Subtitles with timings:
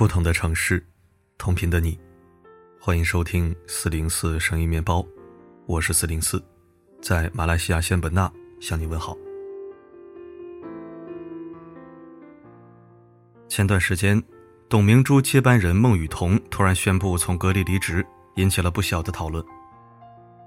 [0.00, 0.82] 不同的城市，
[1.36, 2.00] 同频的你，
[2.80, 5.06] 欢迎收听四零四声音面包，
[5.66, 6.42] 我是四零四，
[7.02, 8.32] 在马来西亚仙本那
[8.62, 9.14] 向你问好。
[13.46, 14.18] 前段时间，
[14.70, 18.02] 董明珠接班人孟雨桐突然宣布从格力离职，
[18.36, 19.44] 引起了不小的讨论。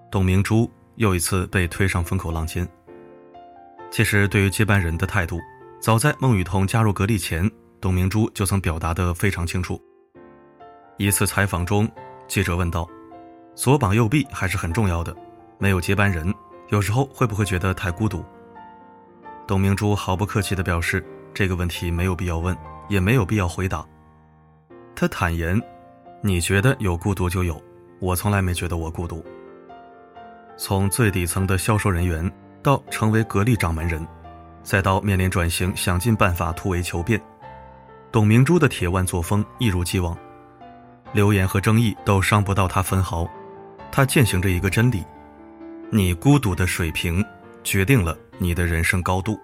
[0.09, 2.67] 董明珠又一次被推上风口浪尖。
[3.91, 5.39] 其实，对于接班人的态度，
[5.79, 7.47] 早在孟雨桐加入格力前。
[7.83, 9.77] 董明珠就曾表达得非常清楚。
[10.95, 11.85] 一次采访中，
[12.29, 12.87] 记者问道
[13.55, 15.13] ：“左膀右臂还是很重要的，
[15.57, 16.33] 没有接班人，
[16.69, 18.23] 有时候会不会觉得太孤独？”
[19.45, 22.55] 董明珠毫不客气地表示：“这个问题没有必要问，
[22.87, 23.85] 也没有必要回答。”
[24.95, 25.61] 他坦言
[26.23, 27.61] ：“你觉得有孤独就有，
[27.99, 29.21] 我从来没觉得我孤独。”
[30.55, 32.31] 从最底层的销售人员
[32.61, 34.07] 到成为格力掌门人，
[34.63, 37.21] 再到面临转型，想尽办法突围求变。
[38.13, 40.15] 董明珠的铁腕作风一如既往，
[41.13, 43.27] 流言和争议都伤不到她分毫。
[43.91, 45.03] 她践行着一个真理：
[45.89, 47.25] 你孤独的水平，
[47.63, 49.35] 决定了你的人生高度。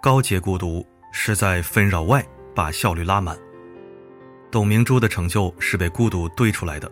[0.00, 2.24] 高阶孤独是在纷扰外
[2.54, 3.36] 把效率拉满。
[4.48, 6.88] 董明珠的成就是被孤独堆出来的。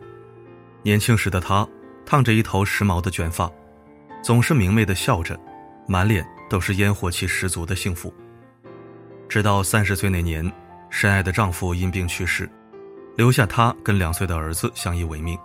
[0.83, 1.65] 年轻时的她，
[2.05, 3.49] 烫着一头时髦的卷发，
[4.25, 5.39] 总是明媚的笑着，
[5.87, 8.13] 满脸都是烟火气十足的幸福。
[9.29, 10.51] 直到三十岁那年，
[10.89, 12.49] 深爱的丈夫因病去世，
[13.17, 15.39] 留下她跟两岁的儿子相依为命。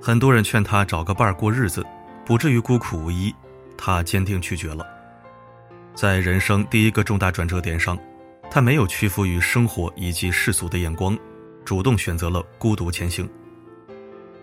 [0.00, 1.84] 很多人劝她找个伴儿过日子，
[2.24, 3.34] 不至于孤苦无依，
[3.76, 4.86] 她坚定拒绝了。
[5.94, 7.98] 在人生第一个重大转折点上，
[8.50, 11.18] 她没有屈服于生活以及世俗的眼光，
[11.64, 13.28] 主动选择了孤独前行。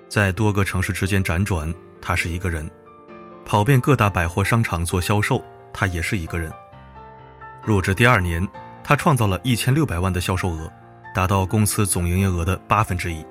[0.09, 2.67] 在多个城市之间辗转，她是一个人；
[3.45, 5.41] 跑遍各大百货商场做销售，
[5.71, 6.51] 她也是一个人。
[7.65, 8.47] 入职第二年，
[8.83, 10.71] 他创造了一千六百万的销售额，
[11.15, 13.25] 达到公司总营业额的八分之一。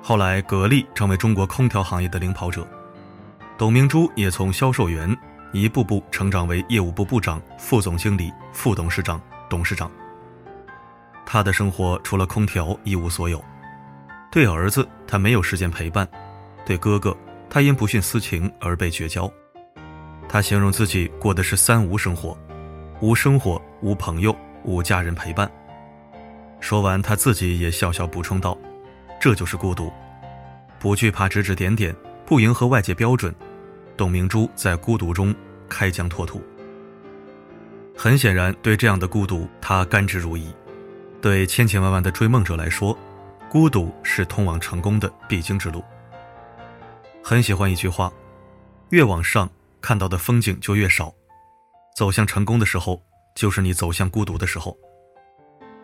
[0.00, 2.64] 后来，格力成为中国空调行业的领跑者，
[3.58, 5.14] 董明珠也从销售员
[5.50, 9.20] 一步步成长为业务部部长、副总经理、副董事长、
[9.50, 9.90] 董事长。
[11.26, 13.44] 他的生活除了空调一无所有，
[14.30, 16.08] 对儿子他没有时间陪伴，
[16.64, 17.16] 对哥哥
[17.50, 19.28] 他因不徇私情而被绝交。
[20.28, 22.38] 他形容自己过的是三无生活。
[23.02, 24.32] 无生活，无朋友，
[24.62, 25.50] 无家人陪伴。
[26.60, 28.56] 说完，他自己也笑笑补充道
[29.20, 29.92] ：“这就是孤独，
[30.78, 31.92] 不惧怕指指点点，
[32.24, 33.34] 不迎合外界标准。”
[33.98, 35.34] 董明珠在孤独中
[35.68, 36.40] 开疆拓土。
[37.96, 40.46] 很显然，对这样的孤独，他甘之如饴。
[41.20, 42.96] 对千千万万的追梦者来说，
[43.50, 45.82] 孤独是通往成功的必经之路。
[47.20, 48.12] 很喜欢一句话
[48.90, 51.12] ：“越往上，看到的风景就越少。”
[51.94, 53.02] 走向成功的时候，
[53.34, 54.76] 就是你走向孤独的时候。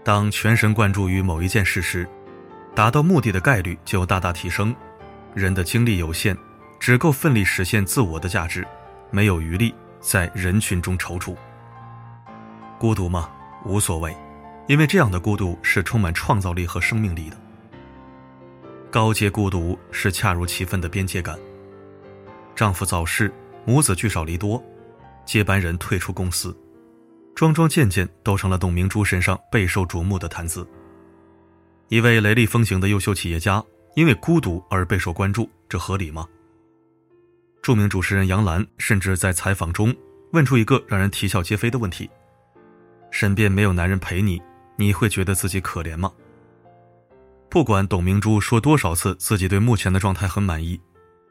[0.04, 2.08] 当全神贯注于某一件事时，
[2.74, 4.74] 达到目的的概率就大大提升。
[5.34, 6.36] 人的精力有限，
[6.80, 8.66] 只够奋力实现自我的价值，
[9.10, 11.36] 没有余力在人群中踌躇。
[12.78, 13.30] 孤独吗？
[13.66, 14.16] 无所谓，
[14.66, 17.36] 因为这样的孤独是充满创造力和生命力的。
[18.90, 21.38] 高阶孤独是恰如其分的边界感。
[22.56, 23.30] 丈夫早逝，
[23.66, 24.62] 母子聚少离多。
[25.28, 26.56] 接班人退出公司，
[27.34, 30.66] 桩桩件件都成了董明珠身上备受瞩目的谈资。
[31.88, 33.62] 一位雷厉风行的优秀企业家，
[33.94, 36.26] 因为孤独而备受关注，这合理吗？
[37.60, 39.94] 著名主持人杨澜甚至在采访中
[40.32, 42.08] 问出一个让人啼笑皆非的问题
[43.12, 44.40] ：“身边没有男人陪你，
[44.76, 46.10] 你会觉得自己可怜吗？”
[47.50, 50.80] 不管董明珠说多少次自己对目前的状态很满意，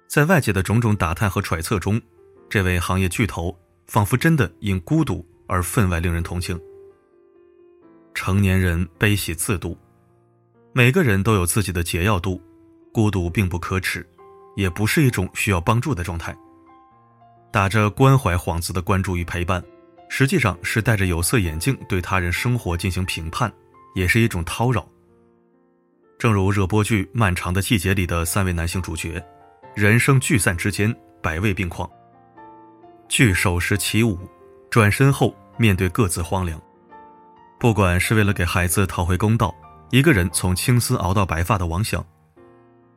[0.08, 2.00] 在外界的种种打探和揣测中，
[2.48, 3.58] 这位行业巨头。
[3.88, 6.60] 仿佛真的因孤独而分外令人同情。
[8.14, 9.78] 成年人悲喜自度，
[10.74, 12.42] 每个人都有自己的解药度，
[12.92, 14.06] 孤独并不可耻，
[14.56, 16.36] 也不是一种需要帮助的状态。
[17.52, 19.64] 打着关怀幌子的关注与陪伴，
[20.10, 23.52] 实际上是戴着有色眼镜对他人生活进行评判，
[23.96, 24.88] 也是一种叨扰。
[26.18, 29.24] 正如热播剧《漫长的季节》里的三位男性主角，
[29.76, 31.90] 人生聚散之间，百味并况。
[33.10, 34.20] 聚首时起舞，
[34.70, 36.62] 转身后面对各自荒凉。
[37.58, 39.54] 不管是为了给孩子讨回公道，
[39.92, 42.06] 一个人从青丝熬到白发的王想，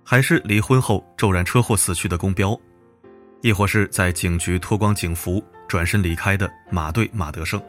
[0.04, 2.58] 还是离婚后骤然车祸死去的宫彪，
[3.40, 7.62] 亦或是在警局脱光警服转身离开的马队马德胜，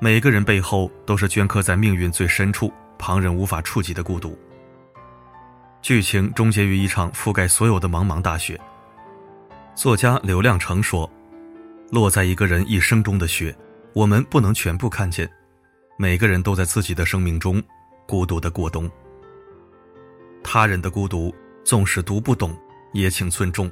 [0.00, 4.36] 每个人背后都是镌刻在命运最深处、旁人无法触及的孤独。
[5.82, 8.58] 剧情终结于一场覆盖所有的茫茫大雪。
[9.74, 11.10] 作家刘亮程说
[11.90, 13.56] ：“落在一个人一生中的雪，
[13.94, 15.28] 我们不能全部看见。
[15.96, 17.62] 每个人都在自己的生命中
[18.06, 18.90] 孤独的过冬。
[20.42, 21.34] 他人的孤独，
[21.64, 22.54] 纵使读不懂，
[22.92, 23.70] 也请尊重。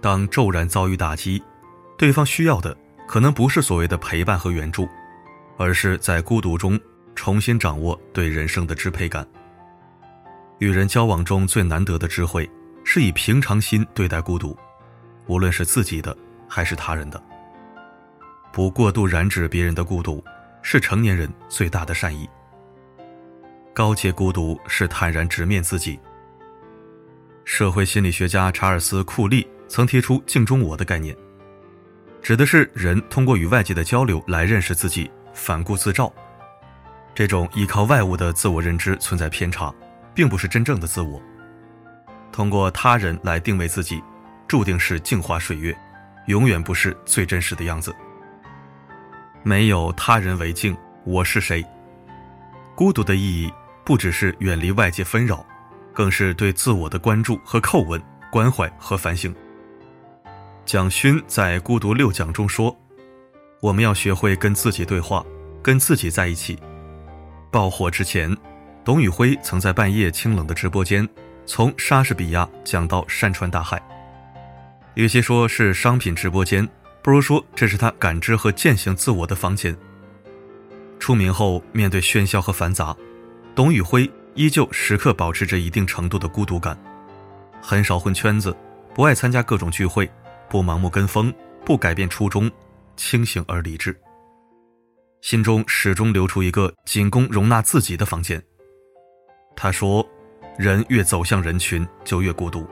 [0.00, 1.42] 当骤然遭遇打击，
[1.98, 2.76] 对方需要的
[3.08, 4.88] 可能不是所谓的陪伴和援助，
[5.56, 6.78] 而是在孤独中
[7.16, 9.26] 重新掌握对人生的支配感。
[10.58, 12.48] 与人交往中最难得的智慧，
[12.84, 14.56] 是以平常心对待孤独，
[15.26, 16.16] 无论是自己的
[16.48, 17.22] 还是他人的。
[18.52, 20.22] 不过度染指别人的孤独，
[20.62, 22.28] 是成年人最大的善意。
[23.74, 25.98] 高阶孤独是坦然直面自己。
[27.44, 31.16] 社会心理学家查尔斯·库利曾提出“镜中我”的概念，
[32.22, 36.12] 指的是人通过与外界的交流来认识自己，反顾自照。
[37.14, 39.74] 这种依靠外物的自我认知存在偏差，
[40.14, 41.20] 并不是真正的自我。
[42.30, 44.02] 通过他人来定位自己，
[44.46, 45.76] 注定是镜花水月，
[46.26, 47.94] 永远不是最真实的样子。
[49.42, 51.64] 没有他人为镜，我是谁？
[52.74, 53.52] 孤独的意义
[53.84, 55.44] 不只是远离外界纷扰，
[55.92, 58.00] 更是对自我的关注和叩问、
[58.30, 59.34] 关怀和反省。
[60.64, 62.76] 蒋勋在《孤独六讲》中说
[63.60, 65.24] ：“我们要学会跟自己对话，
[65.60, 66.56] 跟自己在一起。”
[67.50, 68.34] 爆火之前，
[68.84, 71.06] 董宇辉曾在半夜清冷的直播间，
[71.46, 73.82] 从莎士比亚讲到山川大海。
[74.94, 76.68] 与其说是商品直播间。
[77.02, 79.76] 不如说，这是他感知和践行自我的房间。
[81.00, 82.96] 出名后，面对喧嚣和繁杂，
[83.56, 86.80] 董宇辉依旧时刻保持着一定程度的孤独感，
[87.60, 88.56] 很少混圈子，
[88.94, 90.08] 不爱参加各种聚会，
[90.48, 91.34] 不盲目跟风，
[91.64, 92.48] 不改变初衷，
[92.96, 93.98] 清醒而理智。
[95.22, 98.40] 心中始终留出一个仅供容纳自己的房间。
[99.56, 100.08] 他说
[100.56, 102.64] ：“人越走向人群，就越孤独。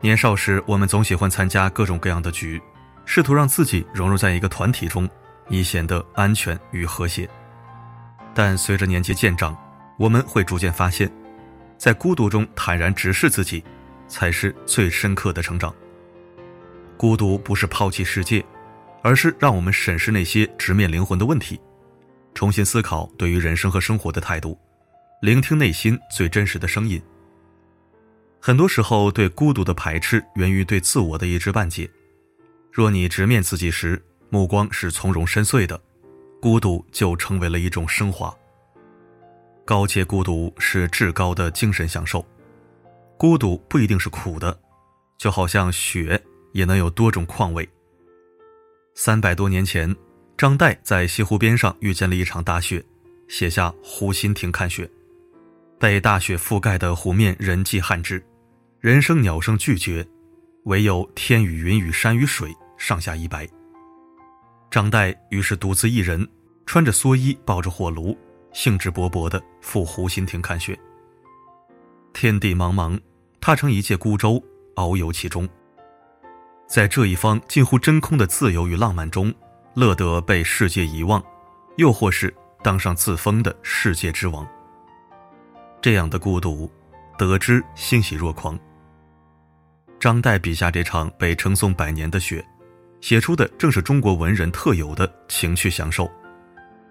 [0.00, 2.60] 年少时，我们总喜欢参加各种各样的局。”
[3.10, 5.08] 试图让自己融入在一个团体中，
[5.48, 7.26] 以显得安全与和谐。
[8.34, 9.56] 但随着年纪渐长，
[9.98, 11.10] 我们会逐渐发现，
[11.78, 13.64] 在孤独中坦然直视自己，
[14.08, 15.74] 才是最深刻的成长。
[16.98, 18.44] 孤独不是抛弃世界，
[19.02, 21.58] 而是让我们审视那些直面灵魂的问题，
[22.34, 24.60] 重新思考对于人生和生活的态度，
[25.22, 27.02] 聆听内心最真实的声音。
[28.40, 31.90] 很多时候，对孤独的排斥源于对自我的一知半解。
[32.72, 34.00] 若你直面自己时，
[34.30, 35.80] 目光是从容深邃的，
[36.40, 38.34] 孤独就成为了一种升华。
[39.64, 42.24] 高阶孤独是至高的精神享受，
[43.18, 44.58] 孤独不一定是苦的，
[45.18, 46.20] 就好像雪
[46.52, 47.68] 也能有多种况味。
[48.94, 49.94] 三百多年前，
[50.36, 52.84] 张岱在西湖边上遇见了一场大雪，
[53.28, 54.88] 写下“湖心亭看雪”。
[55.78, 58.22] 被大雪覆盖的湖面人迹罕至，
[58.80, 60.06] 人声鸟声俱绝。
[60.64, 63.48] 唯有天与云与山与水上下一白。
[64.70, 66.28] 张岱于是独自一人，
[66.66, 68.14] 穿着蓑衣，抱着火炉，
[68.52, 70.78] 兴致勃勃地赴湖心亭看雪。
[72.12, 73.00] 天地茫茫，
[73.40, 74.42] 他乘一介孤舟，
[74.74, 75.48] 遨游其中。
[76.66, 79.32] 在这一方近乎真空的自由与浪漫中，
[79.74, 81.22] 乐得被世界遗忘，
[81.78, 84.46] 又或是当上自封的世界之王。
[85.80, 86.70] 这样的孤独，
[87.16, 88.58] 得之欣喜若狂。
[90.00, 92.44] 张岱笔下这场被称颂百年的雪，
[93.00, 96.10] 写出的正是中国文人特有的情趣享受，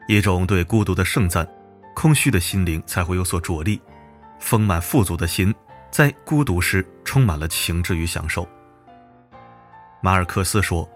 [0.08, 1.48] 一种对孤独的盛赞，
[1.96, 3.82] 空虚的心灵才会有所着力，
[4.40, 5.54] 丰满富足的心
[5.92, 8.48] 在孤独时充满了情致与享受。
[10.02, 10.90] 马尔克斯说：“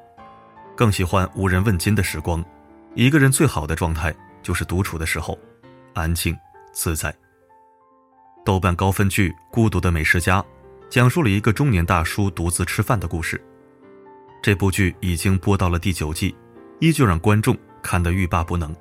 [0.76, 2.44] 更喜欢无人问津的时光，
[2.94, 5.38] 一个人最好的状态就是独处的时候，
[5.94, 6.38] 安静
[6.72, 7.14] 自在。”
[8.44, 10.42] 豆瓣高分剧《孤独的美食家》。
[10.90, 13.42] 讲述了一个中年大叔独自吃饭的故事。
[14.44, 16.36] 这部剧已经播到了第九季，
[16.80, 18.76] 依旧让观众看得欲罢不能。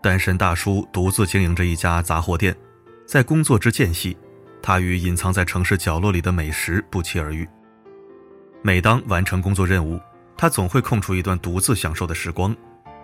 [0.00, 2.56] 单身大叔独自经营着一家杂货店，
[3.04, 4.16] 在工作之间隙，
[4.62, 7.48] 他与隐藏在城市角落里的美食不期而遇。
[8.62, 9.98] 每当完成工作任务，
[10.36, 12.54] 他总会空出一段独自享受的时光，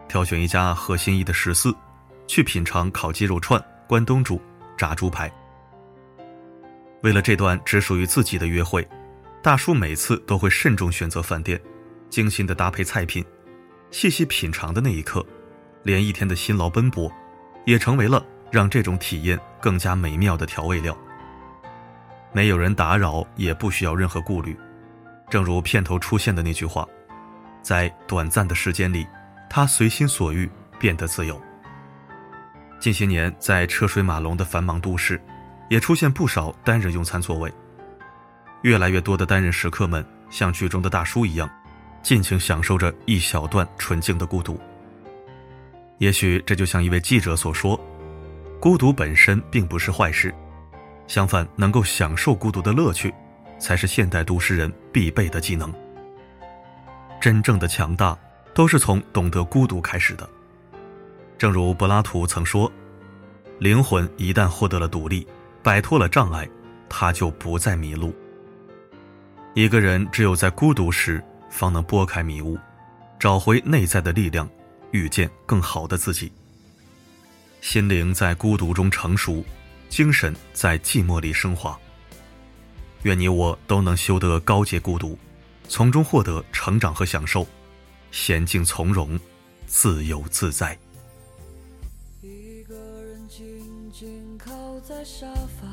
[0.06, 1.74] 挑选一家合心意的食肆，
[2.28, 4.40] 去品尝烤鸡肉串、关东煮、
[4.82, 5.32] 炸猪排。
[7.02, 8.84] 为了这段只属于自己的约会，
[9.40, 11.60] 大叔每次都会慎重选择饭店，
[12.10, 13.24] 精心的搭配菜品，
[13.92, 15.24] 细细品尝的那一刻，
[15.84, 17.08] 连一天的辛劳奔波，
[17.64, 20.98] 也成为了让这种体验更加美妙的调味料。
[22.32, 24.56] 没有人打扰，也不需要任何顾虑，
[25.30, 26.84] 正如片头出现的那句话，
[27.62, 29.06] 在短暂的时间里，
[29.48, 31.40] 他随心所欲，变得自由。
[32.82, 35.18] 近些年，在车水马龙的繁忙都市。
[35.68, 37.50] 也出现不少单人用餐座位，
[38.60, 41.48] 越来越多的单人食客们像剧中的大叔一样，
[42.02, 44.60] 尽情享受着一小段纯净的孤独。
[45.96, 47.80] 也许这就像一位记者所说
[48.60, 50.34] ：“孤独本身并不是坏事，
[51.06, 53.14] 相反，能够享受孤独的乐趣，
[53.58, 55.72] 才是现代都市人必备的技能。
[57.18, 58.14] 真正的强大，
[58.52, 60.28] 都是从懂得孤独开始的。
[61.42, 62.70] 正如柏拉图曾说
[63.58, 65.26] ：‘灵魂一旦获得了独立，
[65.60, 66.48] 摆脱了障碍，
[66.88, 68.14] 他就不再迷路。’
[69.52, 71.20] 一个人只有在孤独时，
[71.50, 72.56] 方能拨开迷雾，
[73.18, 74.48] 找回内在的力量。”
[74.92, 76.30] 遇见更好的自己，
[77.60, 79.44] 心灵在孤独中成熟，
[79.88, 81.76] 精神在寂寞里升华。
[83.02, 85.18] 愿你我都能修得高洁孤独，
[85.66, 87.44] 从中获得成长和享受，
[88.12, 89.18] 娴静从容，
[89.66, 90.78] 自由自在。
[95.04, 95.26] 沙
[95.60, 95.66] 发，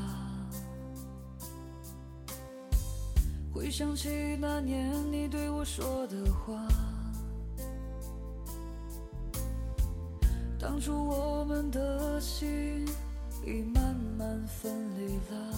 [3.52, 6.66] 回想起那年你对我说的话。
[10.58, 12.86] 当初我们的心
[13.46, 15.54] 已慢慢分离了，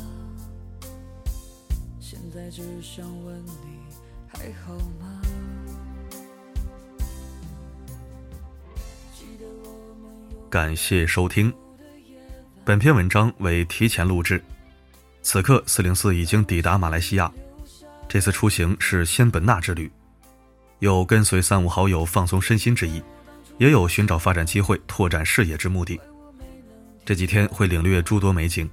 [1.99, 3.81] 现在只想问你
[4.29, 5.23] 还好吗？
[10.51, 11.53] 感谢收听，
[12.73, 14.43] 本篇文章为提前录制。
[15.21, 17.31] 此刻四零四已经抵达马来西亚，
[18.09, 19.93] 这次出行是仙本那之旅，
[20.79, 23.03] 有跟随三五好友放松身心之意。
[23.59, 26.01] 也有寻找发展机会、拓展视野之目的。
[27.05, 28.67] 这几天会领略诸多美景。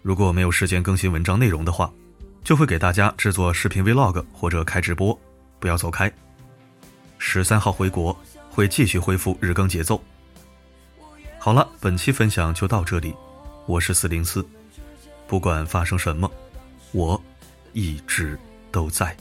[0.00, 1.92] 如果没有时间更新文章内容的话，
[2.42, 5.20] 就会给大家制作视频 Vlog 或者开直播。
[5.60, 6.10] 不要走开。
[7.18, 10.02] 十三号回国会继续恢复日更节奏。
[11.38, 13.14] 好了，本期分享就到这里。
[13.66, 14.46] 我是四零四，
[15.26, 16.30] 不管发生什么，
[16.92, 17.20] 我
[17.72, 18.38] 一直
[18.70, 19.16] 都在。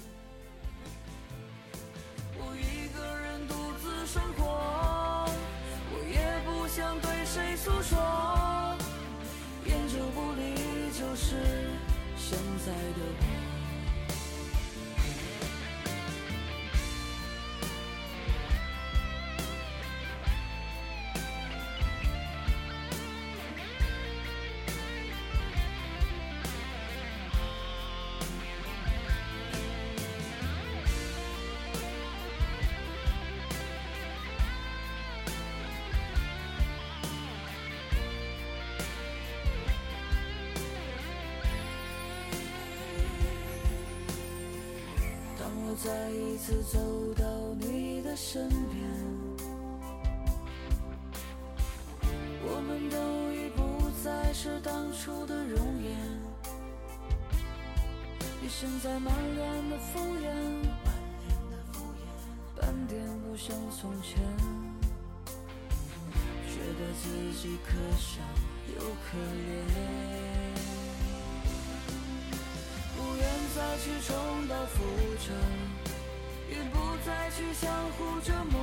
[45.84, 46.80] 再一次走
[47.14, 47.26] 到
[47.60, 48.82] 你的身边，
[52.42, 52.96] 我们都
[53.34, 55.94] 已不再是当初的容颜。
[58.42, 60.32] 你现在满脸的敷衍，
[62.56, 64.22] 半点不像从前，
[66.48, 67.10] 觉得自
[67.42, 68.22] 己可笑
[68.74, 70.63] 又可怜。
[73.14, 74.82] 不愿再去重蹈覆
[75.24, 75.30] 辙，
[76.50, 78.58] 也不再去相互折磨。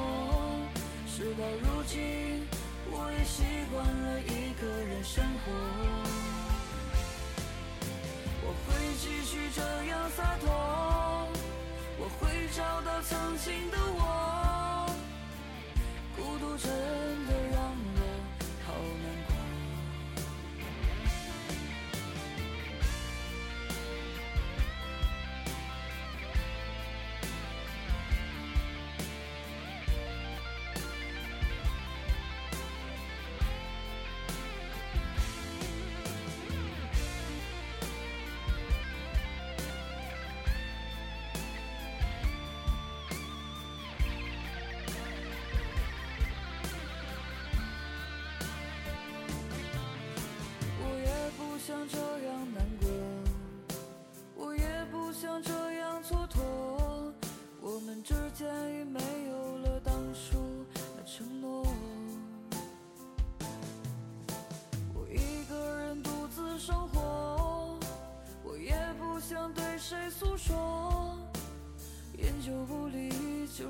[1.06, 2.44] 事到如今，
[2.90, 5.52] 我也习惯了一个人生活。
[8.42, 10.50] 我会继续这样洒脱，
[12.00, 14.90] 我会找到曾经的我。
[16.16, 16.68] 孤独真
[17.28, 17.30] 的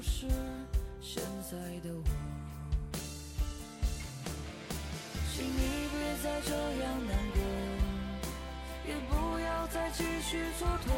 [0.01, 0.25] 就是
[1.03, 2.03] 现在的我，
[5.31, 5.61] 请你
[5.93, 7.39] 别再这样难过。
[8.89, 10.91] 也不要再继续蹉跎，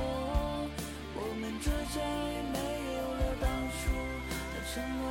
[1.17, 1.99] 我们之间
[2.31, 2.57] 已没
[2.95, 3.91] 有了当初
[4.53, 5.03] 的承诺。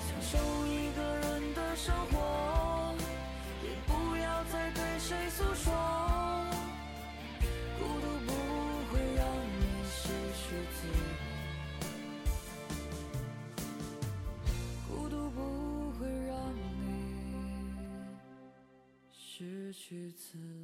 [0.00, 0.32] 享受
[0.66, 2.16] 一个人的生活，
[19.86, 20.63] 句子。